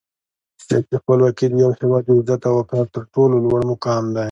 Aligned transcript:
سیاسي 0.65 0.95
خپلواکي 1.01 1.45
د 1.49 1.53
یو 1.63 1.71
هېواد 1.79 2.03
د 2.05 2.09
عزت 2.17 2.41
او 2.47 2.53
وقار 2.59 2.85
تر 2.95 3.03
ټولو 3.13 3.35
لوړ 3.45 3.59
مقام 3.71 4.03
دی. 4.15 4.19